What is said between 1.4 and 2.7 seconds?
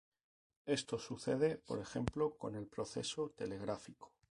por ejemplo con el